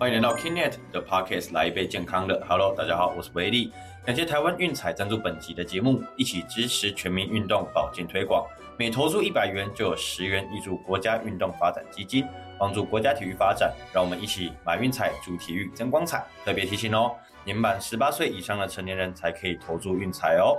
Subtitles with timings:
[0.00, 2.40] 欢迎来到 Kinnet 的 Podcast，来一杯健康的。
[2.48, 3.72] Hello，大家好，我是维利。
[4.06, 8.46] 感谢台湾运彩赞助本集的节目，一起支持全民运动保健推广。
[8.78, 12.24] 每投注一百元就有十元挹注国家运动发展基金，
[12.60, 13.74] 帮助国家体育发展。
[13.92, 16.24] 让我们一起买运彩，助体育增光彩。
[16.44, 17.10] 特别提醒哦，
[17.42, 20.56] 年满十八岁以上的成年人才可以投注运彩哦。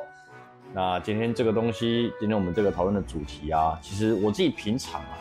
[0.74, 5.17] 那今天这个东西，今天我们这个讨论的主题啊，其实我自己平常啊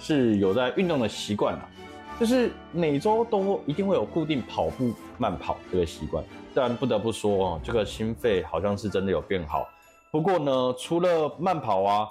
[0.00, 1.70] 是有在运动的习惯啊。
[2.20, 6.22] 就是每周都一定会有固定跑步、慢跑这个习惯，
[6.54, 9.66] 但不得不说哦，这个心肺好像是真的有变好。
[10.12, 12.06] 不过呢，除了慢跑啊，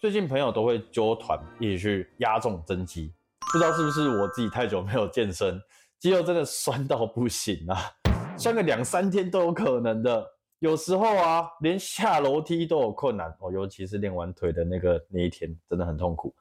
[0.00, 3.12] 最近朋友都会揪团一起去压重增肌，
[3.52, 5.60] 不知道是不是我自己太久没有健身，
[5.98, 7.76] 肌肉真的酸到不行啊，
[8.38, 10.24] 酸个两三天都有可能的。
[10.60, 16.32] 有时候啊，连下楼梯都有困难哦，尤其是练完腿的那个那一天，真的很痛苦。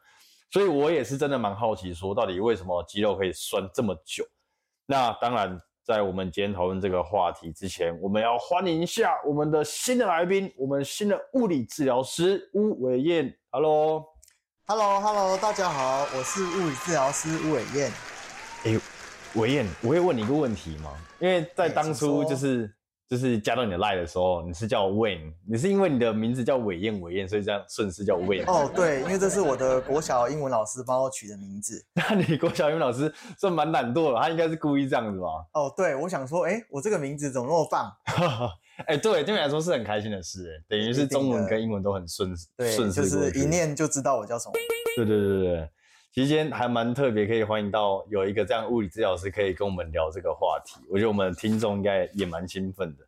[0.49, 4.25] 所以我也是真的蛮好奇，说到底为什么肌肉可以酸这么久？
[4.85, 13.37] 那当然，在我们今天讨论这个话题之前，我们要欢迎一下我们的新的来宾，我们新的物理治疗师巫伟燕。
[13.51, 17.91] Hello，Hello，Hello，大家好，我是物理治疗师巫伟燕。
[18.63, 18.79] 哎，
[19.35, 20.95] 伟燕，我会问你一个问题吗？
[21.19, 22.76] 因为在当初就是。
[23.09, 28.43] 就是加到你的 line 的时候，你是叫 Wayne，你是因为你的名字叫伟燕，伟燕，所以这样顺势叫 Wayne。
[28.45, 31.81] 哦，对，因为这是我的国小英文老师帮我取的名字。
[31.95, 35.27] 那你国小英文老师算蛮懒惰的，他应该是故意这样子吧？
[35.53, 37.91] 哦，对，我想说，哎，我这个名字怎么那么棒？
[38.85, 44.53] 哎，对，对你来说是很开心的事，哎，等于是中文跟英文都很顺，顺势，就是一念就知道我叫什么。
[44.97, 45.69] 对对对对
[46.13, 46.23] 对。
[46.23, 50.79] 期间还蛮特别，可以欢迎到有一个这样物理治疗师可以跟我们聊这个话题。
[50.89, 53.07] 我觉得我们的听众应该也蛮兴奋的。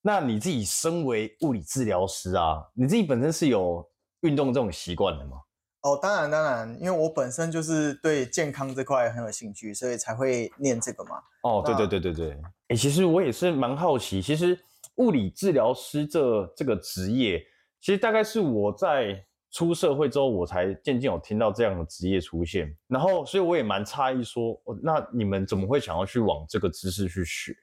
[0.00, 3.84] 那你自己身为物理治疗师啊，你自己本身是有
[4.20, 5.38] 运动这种习惯的吗？
[5.80, 11.16] 哦，当然当然，因为我本身就是对健康这块很有兴趣，所以才会念这个嘛。
[11.42, 12.38] 哦，对对对对对。
[12.68, 14.56] 哎，其实我也是蛮好奇，其实
[14.98, 17.44] 物理治疗师这这个职业，
[17.80, 19.25] 其实大概是我在。
[19.56, 27.56] 出社会之后，我才渐渐有听到这样的职业出现，然后，所以我也蛮诧异，说，那你们怎么会想要去往这个知识去学？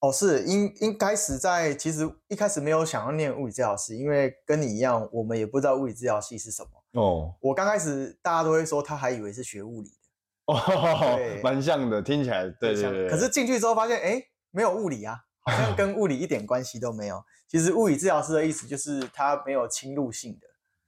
[0.00, 7.02] 哦，是应应该是在其实一开始没有想要念物理治疗师，因为跟你一样，我们也不知道物理治疗系是什么。
[7.02, 10.54] 哦，我刚开始大家都会说，他还以为是学物理的。
[10.54, 13.10] 哦，蛮像的，听起来对对对。
[13.10, 17.22] 可是进去之后发现，哎，没有物理啊，好像跟物理一点关系都没有。
[17.46, 20.46] 其实物理治疗师的意思就是他没有侵入性的。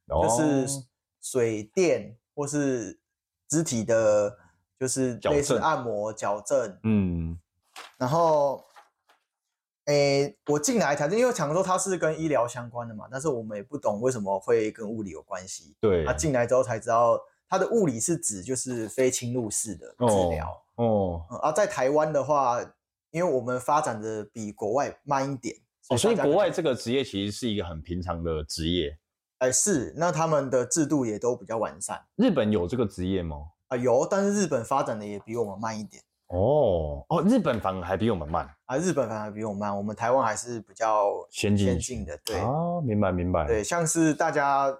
[0.08, 0.84] 就是
[1.20, 2.98] 水电或是
[3.48, 4.38] 肢体的，
[4.78, 7.38] 就是类似按摩矫正，嗯，
[7.98, 8.64] 然后，
[9.86, 15.76] 诶，我进来才因为常说它是跟医疗相关的嘛，但是我们也不懂为什么会跟物理有关系。
[15.80, 20.64] 对，他进来之后才知道，它的物理是指就是非侵入式的治疗。
[20.76, 22.60] 哦，而在台湾的话，
[23.10, 25.56] 因为我们发展的比国外慢一点，
[25.96, 28.98] 所以国外这个职业其实是一个很平常的职业。
[29.38, 32.00] 哎，是，那他们的制度也都比较完善。
[32.16, 33.36] 日本有这个职业吗？
[33.68, 36.02] 啊，有，但是日本发展的也比我们慢一点。
[36.28, 42.18] 哦哦，日本反而还比我们慢啊，日本反而比我们慢，我们台湾还是比较先进先进的。
[42.24, 43.46] 对，哦，明白明白。
[43.46, 44.74] 对，像是大家，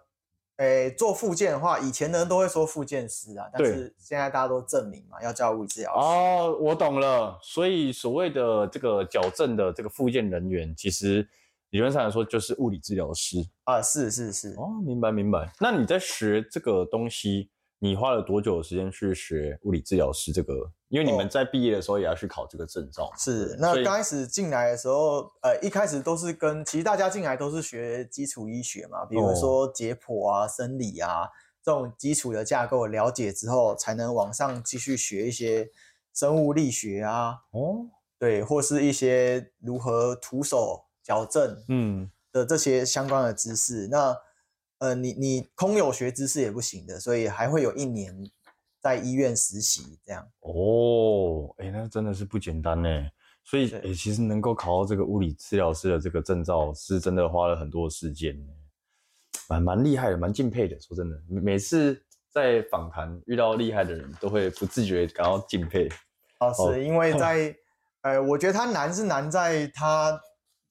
[0.57, 5.99] 诶，做复健的话，以前的人都会说复健师啊，但是现在大家都证明嘛，要叫物理治疗师。
[5.99, 7.39] 哦，我懂了。
[7.43, 11.29] 所以所谓的这个矫正的这个复健人员，其实。
[11.77, 15.53] 理论上来说，就是物理治疗师啊，是是是，哦，明白明白。
[15.61, 20.55] 那你在学这个东西，你花了多久的时间去学物理治疗师这个？
[20.89, 23.13] 因为你们在毕业的时候也要去考这个证照。
[23.19, 31.29] 是，那刚开始进来的时候，呃，一开始都是跟其实大家进来都是学基础医学嘛，比如说解剖啊、生理啊
[31.63, 35.69] 这种基础的架构了解之后，才能往上继续学一些
[36.15, 37.85] 生物力学啊，哦，
[38.19, 40.86] 对，或是一些如何徒手。
[41.07, 44.17] 矫正，嗯的这些相关的知识，那
[44.79, 48.13] 呃，你你空有学知识也不行的，所以还会有一年
[48.81, 50.29] 在医院实习这样。
[50.41, 52.89] 哦，哎，那真的是不简单呢。
[53.45, 58.53] 所以，哎，其实能够考到这个物理治疗师的这个证照，是真的花了很多时间呢，
[59.49, 60.77] 蛮蛮厉害的，蛮敬佩的。
[60.81, 62.03] 说真的，每次
[62.33, 65.89] 在访谈遇到厉害的人，都会不自觉感到敬佩。
[66.41, 67.57] 哦，是因为在，
[68.03, 70.21] 呃，我觉得他难是难在他。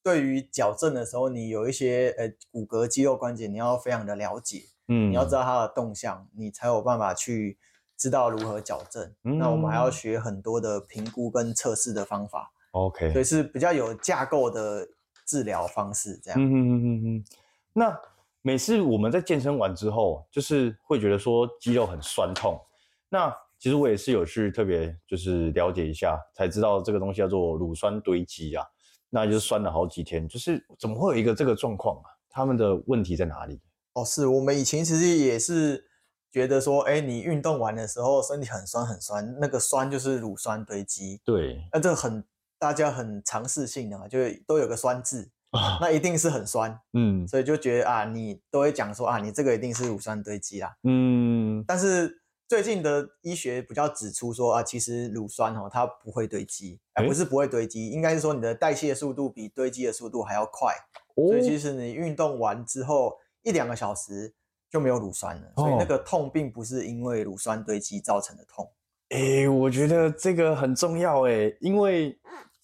[0.05, 7.57] 对于矫正的时候，你有一些呃骨骼肌肉关节，你要非常的了解，嗯，你要知道它的动向，你才有办法去
[7.97, 9.11] 知道如何矫正。
[9.23, 12.51] 那我们还要学很多的评估跟测试的方法。
[12.73, 14.87] OK，所以是比较有架构的
[15.25, 16.39] 治疗方式，这样。
[16.39, 17.25] 嗯嗯嗯嗯。
[17.73, 17.99] 那
[18.43, 22.61] 每次我们在健身完之后，就是会觉得说肌肉很酸痛。
[23.09, 28.63] 那其实我也是有去特别就是了解一下，才知道这个东西叫做乳酸堆积啊，
[29.15, 32.11] 那就是酸了好几天，就是怎么会有一个这个状况啊？
[32.29, 33.61] 他们的问题在哪里？
[33.93, 35.85] 哦，是我们以前其实也是
[36.29, 41.21] 觉得说，哎，你运动完的时候身体很酸很酸，那个酸就是乳酸堆积。
[41.23, 42.21] 对，那这很
[42.59, 45.31] 大家很尝试性的嘛，就都有个酸字，
[45.79, 46.77] 那一定是很酸。
[46.91, 50.75] 嗯，所以就觉得啊，你都会讲说啊，你这个一定是乳酸堆积啦。
[50.83, 52.21] 嗯，但是。
[52.47, 60.75] 最近的医学比较指出说啊，其实乳酸哦，它不会堆积，而不是不会堆积，应该是说你的代谢速度比堆积的速度还要快。
[61.15, 64.33] 所以其实你运动完之后一两个小时
[64.69, 68.69] 就没有乳酸了，所以那个痛并不是因为乳酸堆积造成的痛。
[69.09, 72.15] 哎，我觉得这个很重要哎，因为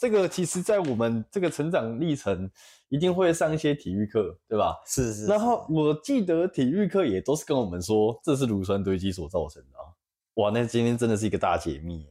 [0.01, 2.49] 这个其实在我们这个成长历程。
[2.93, 4.75] 一定会上一些体育课，对吧？
[4.85, 5.25] 是是。
[5.25, 9.87] 然后我记得体育课也都是跟我们说，这是乳酸堆积所造成的啊。
[10.33, 12.05] 哇，那今天真的是一个大解密。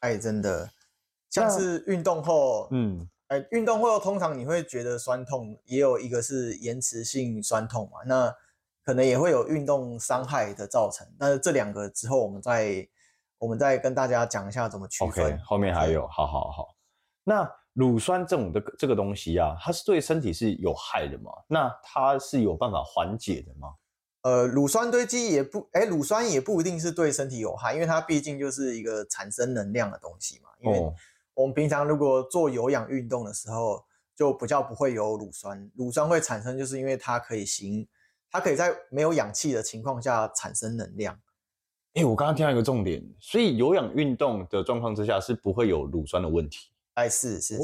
[0.00, 0.70] 哎，真的，
[1.28, 8.34] 像是运动后，嗯，哎，运动后通常你会觉得酸痛，也有一个是延迟性酸痛嘛，那
[8.82, 11.06] 可能也会有运动伤害的造成。
[11.18, 12.88] 但是这两个之后，我们再
[13.36, 15.26] 我们再跟大家讲一下怎么区分。
[15.26, 16.71] OK，后面还有，好好好。
[17.24, 21.32] 那乳酸这种的这个东西啊，它是对身体是有害的吗？
[21.48, 23.74] 那它是有办法缓解的吗？
[24.22, 30.50] 呃，乳酸堆积也不，哎，乳酸也不一定是对身体有害，因为它毕竟就是一个产生能量的东西嘛。
[30.60, 30.92] 因为
[31.34, 33.84] 我们平常如果做有氧运动的时候，
[34.14, 35.70] 就比较不会有乳酸。
[35.74, 37.88] 乳酸会产生，就是因为它可以行，
[38.30, 41.18] 它可以在没有氧气的情况下产生能量。
[41.94, 46.71] 哎，我刚刚听到一个重点，所以有氧运动的状况之下是不会有乳酸的问题。
[46.94, 47.62] 哎，是是是，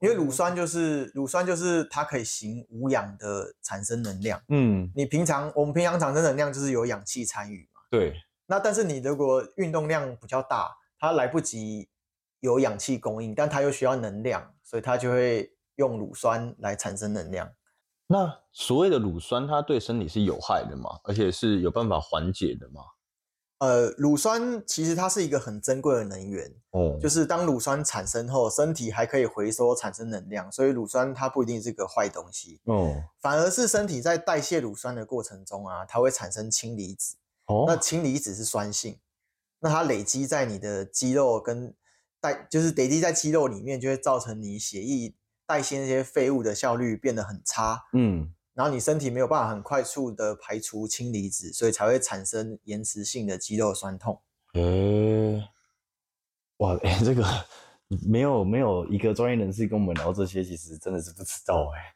[0.00, 4.40] 因为乳酸就是乳酸就是它可以行无氧的产生能量。
[4.48, 7.80] 嗯，你平常我们平常产生能量就是有氧气参与嘛。
[7.90, 8.14] 对。
[8.46, 11.88] 那但是你如果运动量比较大，它来不及
[12.40, 17.48] 有氧气供应，但它又需要能量，所以它就会用乳酸来产生能量。
[18.08, 20.90] 那所谓的乳酸，它对身体是有害的吗？
[21.04, 22.82] 而且是有办法缓解的吗？
[23.60, 32.90] 呃，乳酸其实它是一个很珍贵的能源，哦，就是当乳酸产生后，身体还可以回收产生能量，所以乳酸它不一定是个坏东西，哦，
[33.20, 37.16] 反而是身体在代谢乳酸的过程中啊，它会产生氢离子，
[37.46, 37.76] 哦，那。
[37.76, 38.98] 氢离子是酸性，
[39.60, 41.74] 那它累积在你的肌肉跟
[42.18, 45.14] 代，就是累积在肌肉里面，就会造成你血液
[45.46, 48.32] 代谢那些废物的效率变得很差，嗯。
[48.54, 54.20] 然后你身体没有办法很快速的排除氢离子，所以才会产生延迟性的肌肉酸痛。
[54.54, 55.42] 诶，
[56.58, 57.24] 哇，哎，这个
[58.06, 61.94] 没有没有一个专业人士跟我们聊这些，其实真的是不知道哎。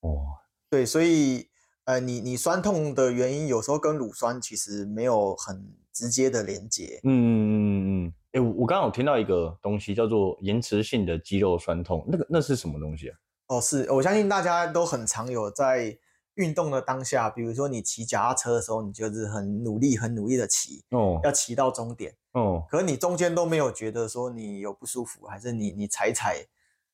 [0.00, 0.24] 哦，
[0.70, 1.46] 对，所以
[1.84, 7.00] 呃，你你酸痛的原因有时候跟乳酸其实没有很直接的连接。
[7.04, 8.14] 嗯嗯嗯嗯。
[8.32, 13.16] 哎，我刚刚有听到一个东西叫做延迟性的肌肉酸痛，那个那是什么东西啊？
[13.46, 15.98] 哦，是我相信大家都很常有在
[16.34, 26.44] 运动的当下，比如说你骑脚踏车的时候，你就是很努力、很努力的骑，哦，要骑到终点，哦，可是你中间都没有觉得说你有不舒服，还是你你踩踩，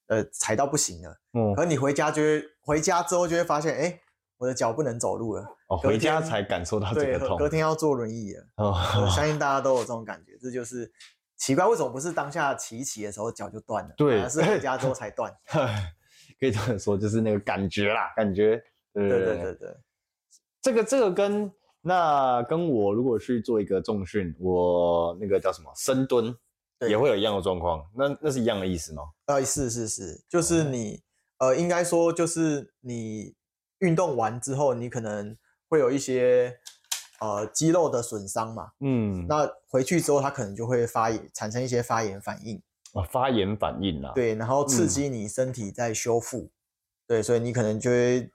[0.08, 4.00] 呃，踩到不行了，哦，可你回家就会回家之后就会发现，哎，
[4.36, 10.92] 我的脚不能走路了，哦，回家才感受到这个痛，隔天要坐轮椅了，哦，我相 信大家都有这种感觉，这就是
[11.38, 15.32] 奇怪，为什么不是当下骑一骑的时候脚就断了，对，而是回家之后 才断。
[16.40, 18.56] 可以这么说，就是那个感觉啦，感觉，
[18.94, 19.76] 对对对对，
[20.62, 26.34] 这个这个跟那跟我如果去做一个重训，我那个叫什么深蹲，
[26.88, 29.02] 也会有一样的状况，那那是一样的意思吗？
[29.26, 31.02] 呃，是是是，就是你
[31.38, 33.34] 呃，应该说就是你
[33.80, 35.36] 运动完之后，你可能
[35.68, 36.58] 会有一些
[37.20, 42.62] 呃肌肉的损伤嘛，嗯，那回去之后，它可能就会发炎，产生一些发炎反应。
[42.92, 46.50] 啊，发炎反应啊，对，然后刺激你身体在修复，
[47.06, 48.28] 对，所以你可能就会，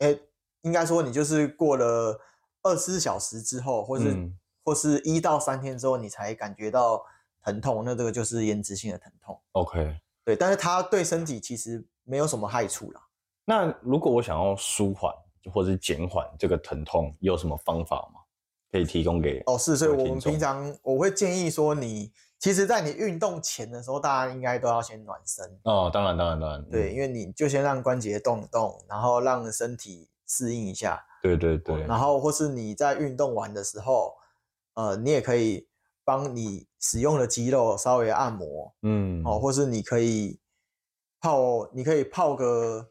[0.00, 0.18] 哎，
[0.60, 2.20] 应该说你就是过了
[2.62, 4.30] 二十四小时之后，或是
[4.62, 7.02] 或是一到三天之后，你才感觉到
[7.42, 9.40] 疼痛，那这个就是延迟性的疼痛。
[9.52, 13.00] OK，对，但是它对身体其实没有什么害处啦。
[13.46, 15.10] 那如果我想要舒缓
[15.50, 18.20] 或者是减缓这个疼痛，有什么方法吗？
[18.70, 22.12] 可以提供给哦，是，所以我们平常我会建议说你。
[22.42, 25.88] 其实，在你运动前的时候，大家应该都要先暖身哦。
[25.94, 26.64] 当然，当然，当然。
[26.68, 31.00] 对，因为你就先让关节动一动，然后让身体适应一下。
[31.22, 31.82] 对对对。
[31.86, 34.14] 然后，或是你在运动完的时候，
[34.74, 35.68] 呃，你也可以
[36.04, 38.74] 帮你使用的肌肉稍微按摩。
[38.82, 39.22] 嗯。
[39.24, 40.40] 哦，或是你可以
[41.20, 42.88] 泡，你可以泡个，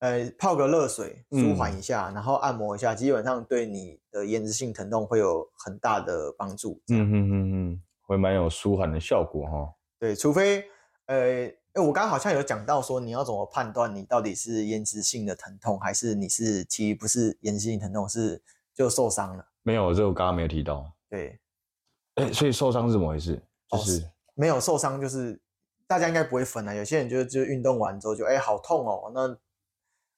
[0.00, 6.82] 呃泡个热水舒缓一下，然后按摩一下，基本上对你的延迟性疼痛会有很大的帮助。
[6.90, 9.74] 嗯嗯嗯嗯，会蛮有舒缓的效果哈。
[9.98, 10.64] 对，除非
[11.06, 18.42] 呃，我刚刚好像有讲到说，你要怎么判断你到底是延迟性的疼痛，还是你是其实不是延迟性疼痛，是
[18.74, 19.46] 就受伤了？
[19.62, 20.92] 没有，这我刚刚没有提到。
[21.08, 21.40] 对，
[22.14, 23.42] 哎，所以受伤是怎么回事？
[23.70, 25.40] 就是没有受伤，就是
[25.86, 26.74] 大家应该不会分啊。
[26.74, 29.36] 有些人就就运动完之后就哎好痛哦，那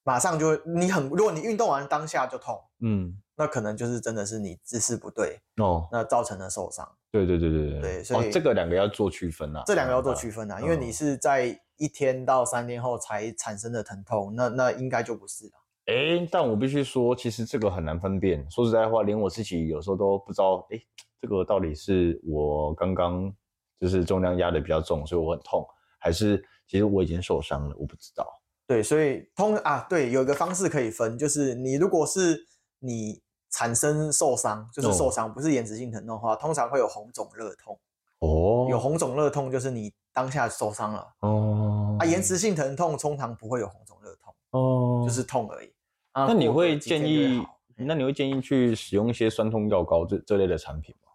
[0.03, 6.97] 马上就你很，如果你运动完当下就痛，嗯，那可能就是真的是你姿势不对哦，那造成了受伤。
[7.11, 9.63] 对对对对对对，所以这个两个要做区分啊。
[9.67, 15.53] 这两个要做区分啊，因为你是在一天到三天后才产生的疼痛，那那应该就不是了。
[15.87, 18.47] 哎，但我必须说，其实这个很难分辨。
[18.51, 20.79] 说实在话，连我自己有时候都不知道，哎，
[21.21, 23.33] 这个到底是我刚刚
[23.81, 25.67] 就是重量压的比较重，所以我很痛，
[25.99, 27.75] 还是其实我已经受伤了？
[27.79, 28.27] 我不知道。
[28.67, 32.47] 对，所以通啊，对，有一个方式可以分，就是你如果是
[32.81, 33.23] 你。
[33.51, 37.79] 产生受伤就是受伤，不是延迟性疼痛的话，通常会有红肿热痛。
[38.19, 41.15] 哦，有红肿热痛就是你当下受伤了。
[41.21, 44.35] 哦，啊，延迟性疼痛通常不会有红肿热痛。
[44.51, 45.73] 哦，就是痛而已。
[46.13, 47.47] 那你会建议？
[47.77, 51.13] 那你会建议去使用一些酸痛药膏这这类的产品吗？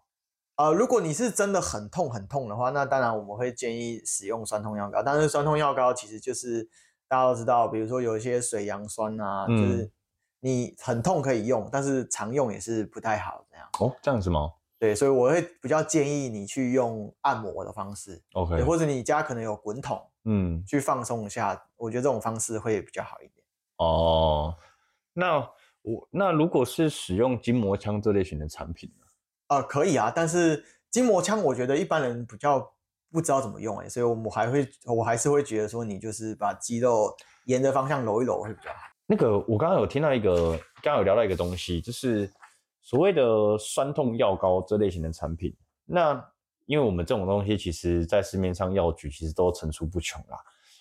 [0.56, 5.02] 呃，如果你是真的很痛很痛的话，那当然我们会建议使用酸痛药膏。
[5.02, 6.68] 但是酸痛药膏其实就是
[7.06, 9.90] 大家都知道，比如说有一些水杨酸啊，就是。
[10.44, 13.42] 你很痛可以用，但是常用也是不太好。
[13.50, 14.52] 这样哦，这样子吗？
[14.78, 21.58] 对，所以我会比较建议你去用按摩的方式，OK，或者你家可能有滚筒，嗯，去放松一下。
[21.78, 23.42] 我觉得这种方式会比较好一点。
[23.78, 24.54] 哦，
[25.14, 25.38] 那
[25.80, 29.06] 我那如果是使用筋膜枪这类型的产品呢？
[29.48, 32.70] 呃，可以啊，但是筋膜枪我觉得一般人比较
[33.10, 38.93] 不知道怎么用哎，所以我们还会我还是会觉得说你就是把肌肉沿着方向揉一揉会比较好。
[39.06, 40.50] 那个，我刚刚有听到一个，
[40.82, 42.30] 刚刚有聊到一个东西，就是
[42.80, 45.54] 所谓的酸痛药膏这类型的产品。
[45.84, 46.12] 那
[46.66, 50.38] 因为我们这种东西，其实在市面上药局其实都层出不穷啦。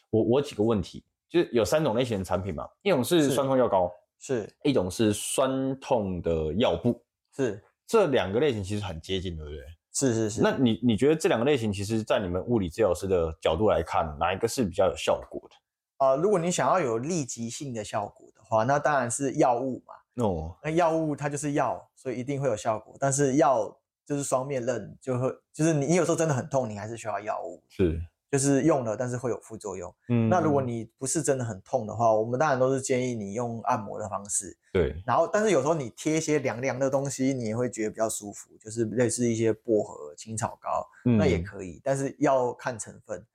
[0.09, 7.03] 我我几个问题，就是有三种类型的产品嘛，一种是酸痛药膏，是一种是酸痛的药布，
[7.35, 9.59] 是这两个类型其实很接近，对不对？
[9.91, 10.41] 是是是。
[10.41, 15.55] 那你你觉得这两个类型，其实在你们物理治疗师的角度来看，哪一个是比较有效果的？
[15.97, 19.93] 啊，如果你想要有立即性的效果的话，那当然是药物嘛。
[20.23, 22.95] 哦，那药物它就是药，所以一定会有效果。
[22.99, 27.63] 但是药就是双面刃，就会就是你你有时候真的很痛，你还是需要药物。
[27.67, 29.91] 是，就是用了，但是会有副作用。
[30.09, 34.55] 嗯，那如果你不是真的很痛的话，我们当然都是建议你用按摩的方式。
[34.71, 43.25] 对，然后但是有时候你贴一些凉凉的东西，你也会觉得比较舒服，就是类似一些薄荷、青草膏，那也可以，但是要看成分。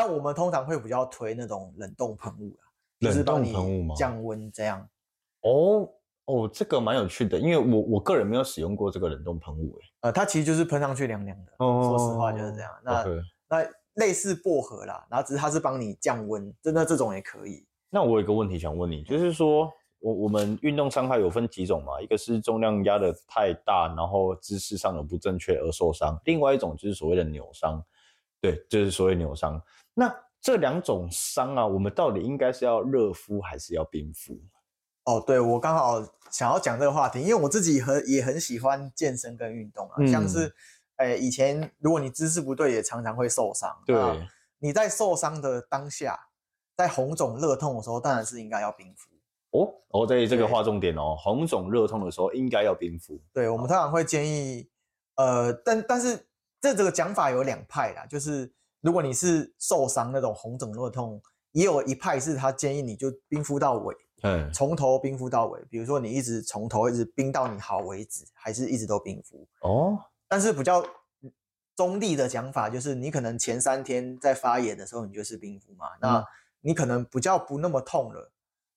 [0.00, 2.64] 但我们通常会比较推那种冷冻喷雾啊，
[3.00, 3.94] 冷冻喷雾吗？
[3.94, 4.88] 降温这样。
[5.42, 5.86] 哦
[6.24, 11.52] 哦，这个蛮有趣的，因为我我个人没有使用过这个冷冻喷雾，哎，呃，它其实就是喷上去凉凉的。
[11.58, 12.70] 哦，说实话就是这样。
[12.82, 13.04] 那
[13.46, 17.66] 那类似薄荷啦，然后只是它是帮你降温，真的这种也可以。
[17.90, 22.00] 那我有个问题想问你，就是说我我们运动伤害有分几种嘛？
[22.00, 27.84] 一个是重量压的太大，然后姿势上的不正确而受伤；，另外一种就是所谓的扭伤，
[28.40, 29.60] 对，就是所谓扭伤。
[29.94, 34.40] 那这两种伤啊，我们到底应该是要热敷还是要冰敷？
[35.04, 40.54] 哦，对我刚好想要讲这个话题，因为我自己很也很喜欢健身跟运动啊，像是，
[40.96, 43.82] 诶，以前如果你姿势不对，也常常会受伤。
[43.84, 43.96] 对，
[44.58, 46.28] 你在受伤的当下，
[46.76, 49.10] 在红肿热痛的时候，当然是应该要冰敷。
[49.50, 53.20] 哦，哦，对，这个划重点哦，红肿热痛的时候应该要冰敷。
[53.32, 54.70] 对，我们通常会建议，
[55.16, 56.28] 呃，但但是
[56.60, 58.50] 这这个讲法有两派啦，就是。
[58.80, 61.20] 如果你是受伤那种红肿热痛，
[61.52, 65.60] 也有一派是他建议你就冰敷到尾，嗯，从头冰敷到尾。
[65.68, 69.98] 比如说你一直从头一直冰到你好为止，还是一直都冰敷哦。
[70.28, 70.84] 但是比较
[71.74, 76.24] 中立的讲法就是，你可能前三天在发炎的时候，你就是冰敷嘛，那
[76.60, 78.30] 你可能比较不那么痛了，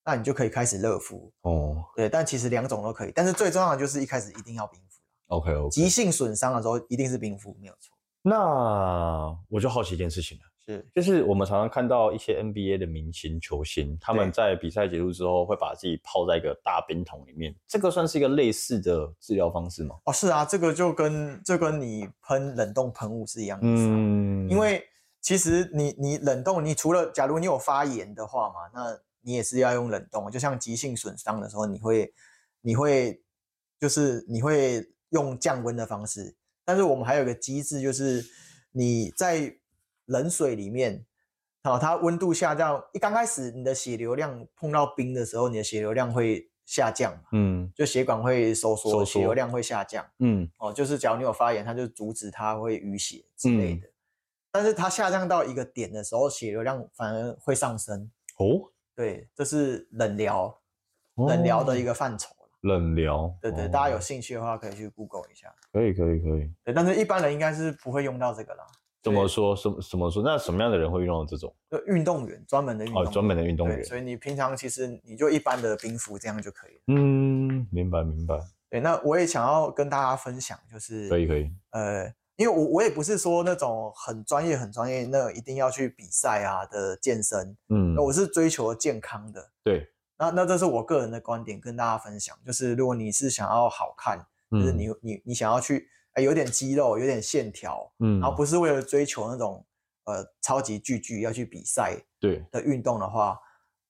[0.04, 1.84] 那你就可以开始热敷哦。
[1.94, 7.93] 对，但其实两种都可以，但是最重要的就是一开始一定要冰敷 OK OK，急性损伤的时候一定是冰敷，没有错。
[8.26, 10.88] 那我就好奇一件事情了，是。
[10.94, 19.96] 就是我们常常看到一些 NBA 的明星球星，他们在比赛结束之后会把自己泡在一个大冰桶里面，这个算是一个类似的治疗方式吗？
[20.06, 24.82] 哦，是啊，这个就跟这跟你喷冷冻喷雾是一样的，嗯，因为
[25.20, 32.10] 其实你你冷冻，你除了假如你有发炎的话嘛，那你也是要用冷冻，就像急性损伤的时候，你会
[32.62, 33.22] 你会
[33.78, 36.34] 就是你会用降温的方式。
[36.64, 38.24] 但是我们还有个机制，就是
[38.72, 39.56] 你在
[40.06, 41.04] 冷水里面
[41.62, 50.06] 好，它温度下降，一刚开始你的血流量碰到冰的时候，你的血流量会下降嘛，嗯就血管会收缩，血流量会下降。
[50.18, 53.88] 嗯哦，就是假如你有发炎，它就阻止它会淤血之类嗯的。
[54.50, 58.10] 但是它下降到一个点的时候，血流量反而会上升。
[58.36, 60.60] 哦，对，这是冷疗，
[61.16, 62.43] 冷疗的一个个范畴了。
[62.64, 65.54] 冷疗，对对，哦大家有兴趣的话可以去 Google 一下。
[65.72, 66.50] 可以可以可以。
[66.64, 68.64] 对，但是一般人应该是不会用到这个啦。
[69.02, 69.54] 怎么说？
[69.54, 70.22] 什么怎么说？
[70.22, 71.54] 那什么样的人会用到这种？
[71.70, 73.12] 就运动员，专门的运动哦，员。
[73.12, 73.84] 专门的运动对，员。
[73.84, 76.80] 所以你平常其实你就一般的冰敷这样就可以了。
[76.86, 78.40] 嗯，明白明白，
[78.70, 81.50] 对，那我也想要跟大家分享，就是可以可以。
[81.72, 82.06] 呃，
[82.36, 89.50] 因为我我也不是说那种很专业很专业，那一定要去比赛啊的健身，嗯那，我是追求健康的。
[89.62, 89.86] 对，
[90.18, 94.18] 那那这是我个人的观点，跟大家分享，就是如果你是想要好看，
[94.50, 99.64] 就是嗯你你你想要去哎有点肌肉，有点线条，嗯，然后不是为了追求那种
[100.04, 103.38] 呃超级巨巨要去比赛对，的运动的话，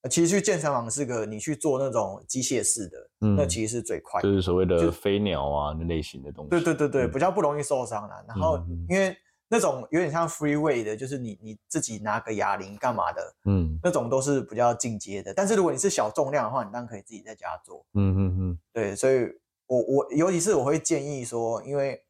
[0.03, 4.29] 呃其实去健身房是个你去做那种机械式的，嗯，那其实是最快的。
[4.29, 6.51] 就是所谓的就飞鸟啊那类型的东西。
[6.51, 8.25] 对对对对，嗯比较不容易受伤啦。
[8.27, 9.17] 然后因为
[9.49, 15.33] 那种有点像 free weight 的，就是你你自己拿个哑铃干嘛的，嗯那种都是比较进阶的。
[15.35, 17.85] 但是如果你是小重量的话，你当然可以自己在家做。
[17.95, 19.29] 嗯嗯嗯，对，所以
[19.67, 22.03] 我我尤其是我会建议说，因为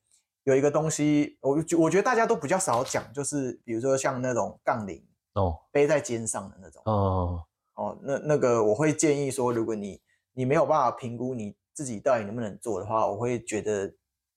[0.44, 7.42] 有一个东西，我觉我觉得大家都比较少讲，就是比如说像那种杠铃哦背在肩上的那种哦，
[7.74, 10.00] 哦，那那个我会建议说，如果你
[10.32, 13.92] 你没有办法评估你自己到底能不能做的话，我会觉得，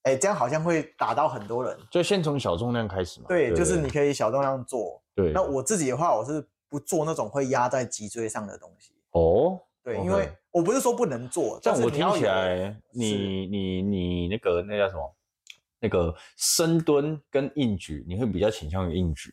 [0.08, 1.78] 哎，这样好像会打到很多人。
[1.90, 3.26] 就先从小重量开始嘛。
[3.28, 5.02] 对，就是你可以小重量做。
[5.14, 5.32] 对。
[5.32, 8.92] 那我自己的话，我是不做那种会压在脊椎上的东西。
[9.10, 15.14] 哦，对，因为我不是说不能做，这样我听起来，你你你那个那叫什么？
[15.80, 19.32] 那个深蹲跟硬举，你会比较倾向于硬举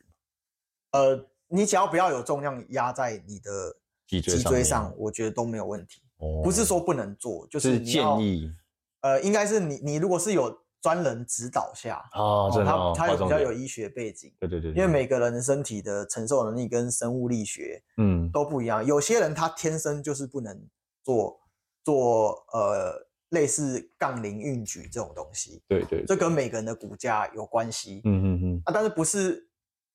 [0.91, 6.01] 呃，你只要不要有重量压在你的脊椎脊椎上，我觉得都没有问题。
[6.17, 8.53] 哦不是说不能做，就是是建，议
[9.01, 10.55] 呃，应该是你你如果是有
[10.85, 14.31] 专人指导下，啊，真的他哦他有比较有医学背景。
[14.39, 20.55] 对对对，因为每个人身体的承受能力跟生物力学嗯都不一样，有些人他天生就是不能
[21.03, 21.39] 做
[21.83, 29.49] 做呃类似杠铃运举这种东西，对对，这跟每个人的骨架有关系、嗯嗯嗯啊，但是不是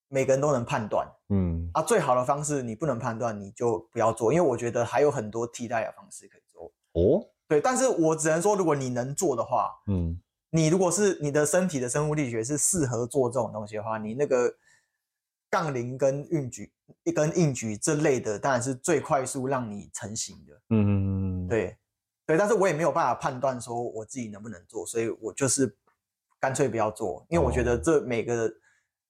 [0.09, 1.81] 每个人都能判断嗯啊？
[1.81, 6.69] 最好的方式你不能判断，你就不要做，因为我觉得还有很多替代的方式可以做。
[6.91, 10.17] 哦对，但是我只能说，如果你能做的话，嗯
[10.51, 14.53] 你如果是你的身体的生物力学是适合做这种东西的话，你那个
[15.49, 16.71] 杠铃跟运举、
[17.15, 20.53] 跟硬举这类的，当然是最快速让你成型的。
[20.69, 21.77] 嗯嗯嗯，对，
[22.25, 25.73] 对，但是我也没有办法判断说我自己能不能做，所以我就是
[26.39, 28.53] 干脆不要做，因为我觉得哦这每个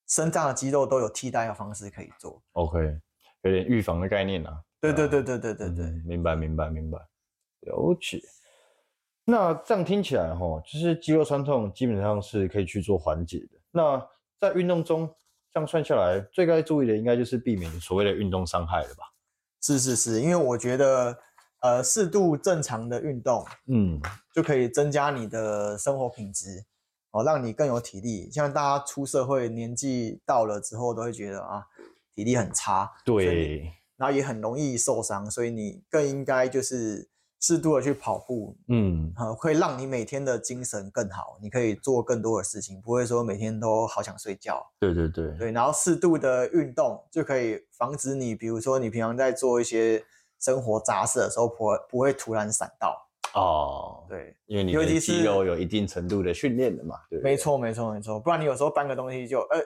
[0.08, 2.42] 身上的肌肉都有替代的方式可以做。
[2.54, 2.80] ，OK，
[3.42, 4.62] 有点预防的概念啊。
[4.80, 7.00] 对对啊对对对对对，嗯明白明白明白，
[7.62, 8.22] 了解。
[9.26, 13.60] 那这样听起来哈，就是肌肉酸痛基本上是可以去做缓解的。
[13.72, 14.06] 那
[14.40, 15.08] 在运动中，
[15.54, 19.04] 这样算下来，最该注意的应该就是避免所谓的运动伤害了吧？
[19.62, 21.16] 是是是，因为我觉得
[21.60, 24.02] 呃适度正常的运动，嗯，
[24.34, 26.66] 就可以增加你的生活品质，
[27.12, 28.32] 哦，让你更有体力。
[28.32, 31.64] 像大家出社会年纪到了之后，都会觉得啊，
[32.16, 37.11] 体力很差，对，然后也很容易受伤，所以你更应该就是
[37.42, 44.64] 适度的去跑步，嗯，呃，会让你每天的精神更好，你可以做更多的事情，不会说每天都好想睡觉。
[44.80, 50.04] 对对对，对，然后适度的运动就可以防止你，比如说你平常在做一些
[50.40, 53.08] 生活杂事的时候，不会不会突然闪到。
[53.34, 59.58] 哦，对，因为你尤其的肌是肉有一定程度的训练的嘛，对对，没错，没错，没错，不然你有时候搬个东西就呃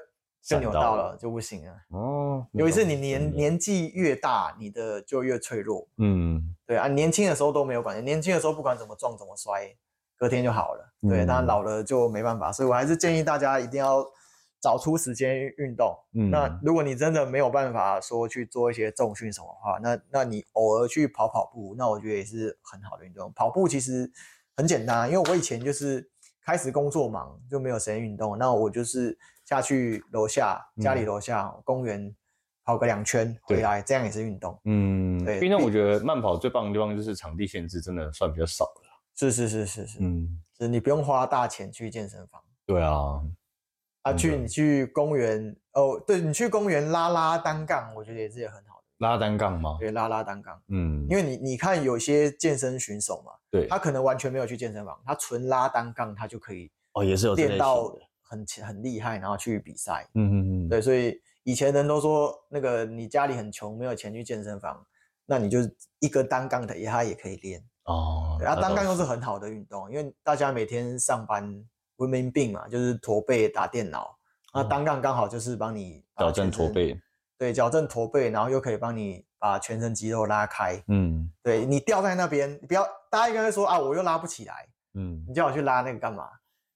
[0.45, 1.73] 就扭到了就不行了。
[1.89, 5.87] 哦，尤其是你年的，年纪越大，你的就越脆弱。
[5.97, 9.75] 嗯，对啊，年轻的时候都没有关系，年轻的时候不管怎么撞怎么摔，
[10.17, 10.93] 隔天就好了。
[11.01, 14.05] 对，当然嗯老了就没办法，所以我还是建议大家一定要
[14.61, 15.97] 找出时间运动。
[16.13, 23.33] 嗯那如果你真的没有办法说去做一些重训什么的话，那那你偶尔去跑跑步，那我觉得也是很好的运动。
[23.33, 24.11] 跑步其实
[24.55, 26.07] 很简单，因为我以前就是
[26.45, 32.13] 开始工作忙，就没有时间运动，那我就是下去楼下家里嗯楼下公园
[32.63, 34.59] 跑个两圈回对来，这样也是运动。
[34.65, 38.81] 嗯，对运动我觉得慢跑最棒的地方就是场地限制真的算比较少了，
[39.15, 43.21] 是是是是是，嗯，就是你不用花大钱去健身房对啊，
[44.01, 49.77] 啊，去你去公园哦，对你去公园拉拉单杠，我觉得也是也很好的，拉单杠吗？
[49.79, 64.85] 对，拉拉单杠，嗯，因为你你看有些健身选手嘛，对，他可能完全没有去健身房，他纯拉单杠，他就可以哦也是有练到的，很强很厉害，然后去比赛，嗯嗯嗯，对，所以以前人都说那个你家里很穷，没有钱去健身房，
[65.25, 65.59] 那你就
[65.99, 67.63] 一个单杠的也它也可以练。
[67.85, 71.63] 哦，对啊，那倒单杠又是很好的运动，因为大家每天上班
[71.97, 74.17] 文明病嘛，就是驼背打电脑，
[74.53, 76.99] 那哦单杠刚好就是帮你矫正，驼背，
[77.37, 80.83] 对，矫正驼背，然后又可以帮你把全身肌肉拉开。
[80.87, 86.27] 嗯对你吊在那边，你不要，大家应该会说啊，我又拉不起来，嗯你叫我去拉那个干嘛？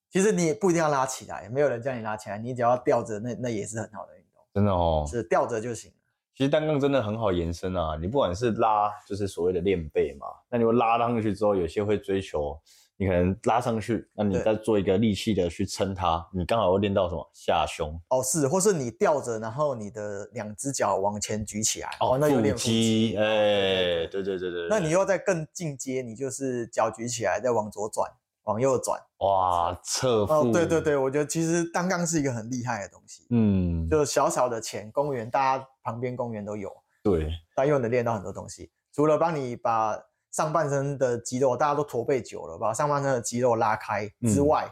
[0.10, 5.06] 其实你也不一定要拉起来，没有人叫你拉起来，你只要吊着，那那也是很好的运动，真的哦。
[5.08, 5.95] 是吊着就行了。
[6.36, 12.58] 其实单杠真的很好延伸啊，你不管是拉，就是所谓的练背嘛，那你会拉上去之后，有些会追求
[12.95, 28.10] 你可能拉上去，那你再做一个力气的去撑它，你刚好会练到什么下胸哦，是，或是你吊着，然后你的两只脚往前举起来，哦，那有点腹肌，哎，对对对对那你对又再更进阶，你就是脚举起来，再往左转，
[28.49, 28.99] 往右转。
[29.19, 36.71] 哇侧腹，哦，对对，对，我觉得其实单杠是一个很厉害的东西，嗯，就小小的钱，公园大家旁边公园都有，
[37.03, 38.71] 对，但又能练到很多东西。
[38.93, 39.97] 除了帮你把
[40.31, 44.71] 上半身的肌肉，大家都驼背久了，把上半身的肌肉拉开之嗯外，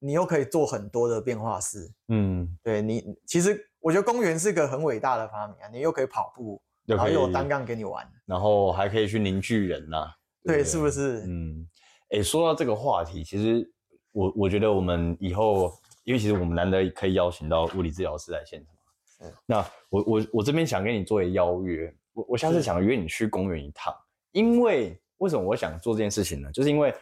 [0.00, 1.92] 你又可以做很多的变化式。
[2.08, 10.06] 嗯，对你，其实我觉得公园是个很伟大的发明啊，你又可以跑步，然后又有单杠给你玩，然后还可以去凝聚人呐、
[10.42, 11.24] 对，是不是？
[11.26, 11.68] 嗯，
[12.14, 13.68] 哎，说到这个话题，其实
[14.12, 15.72] 我我觉得我们以后，
[16.04, 18.74] 因为其实我们难得可以邀请到物理治疗师来现场
[19.28, 19.58] 是，那
[19.90, 23.92] 我我我这边想跟你做一邀约，我我下次是想约你去公园一趟，
[24.32, 26.50] 因为为什么我想做这件事情呢？
[26.52, 26.94] 就是因为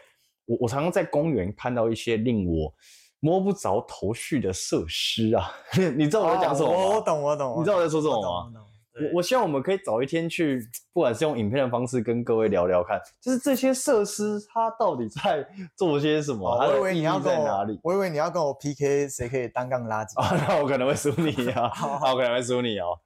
[0.45, 2.73] 我我常常在公园看到一些令我
[3.19, 5.51] 摸不着头绪的设施啊，
[5.95, 6.75] 你知道我在讲什么吗？
[6.75, 8.65] 哦我我懂，我懂，你知道我在说什么我懂吗？
[8.95, 10.59] 我我希望我们可以早一天去，
[10.93, 17.79] 不管是用影片的方式跟各位聊聊看，就是这些设施它到底在 做些什么，哦我以为它的意义你要在哪里？
[17.83, 22.99] 我以为你要跟我 PK 谁可以单杠拉几啊，那我可能会输你啊， 好那我可能会输你哦。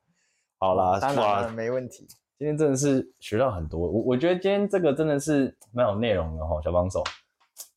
[0.60, 2.08] 好啦，当然了，没问题。
[2.38, 7.04] 今天真的是学到很多，我我觉得今天这个真的是蛮有内容的哈，小帮手，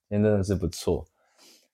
[0.09, 1.07] 今天真的是不错。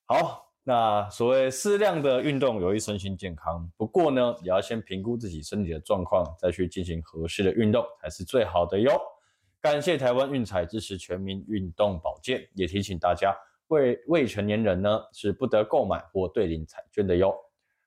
[0.05, 8.91] 好，那所谓适量的运动有益身心健康，不过呢，也要先评估自己身体的状况，再去进行合适的运动才是最好的哟。
[9.61, 13.33] 感谢台湾运彩支持全民运动保健，也提醒大家，
[13.69, 17.33] 未未成年人呢是不得购买或兑领彩券的哟。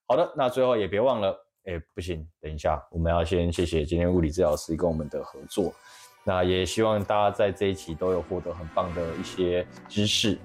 [0.07, 5.73] 好的，那最后也别忘了，哎，不行，等一下，我们要先谢谢今天物理治疗师跟我们的合作。
[6.23, 10.39] 那也希望大家在这一期都有获得很棒的一些知识。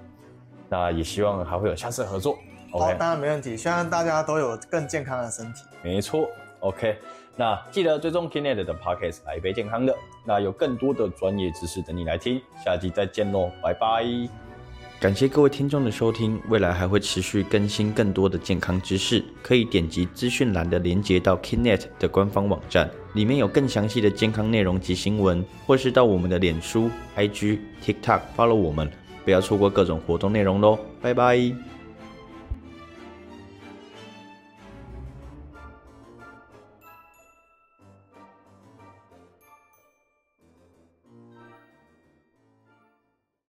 [0.69, 2.37] 那也希望还会有下次合作。
[2.71, 3.55] 好，OK，当然没问题。
[3.55, 5.63] 希望大家都有更健康的身体。
[5.83, 6.27] 没错
[6.59, 6.97] ，OK。
[7.37, 9.93] 那记得追踪 Kinet 的 Podcast 来一杯健康的，
[10.25, 12.41] 那有更多的专业知识等你来听。
[12.63, 14.05] 下集再见喽，拜拜。
[14.97, 28.89] 感谢各位听众的收听，未来还会持续更新更多的健康知识，可以点击资讯栏的连接到 Kinet 的官方网站，里面有更详细的健康内容及新闻，或是到我们的脸书、IG、TikTok follow 我们，
[29.25, 31.74] 不要错过各种活动内容喽，拜拜。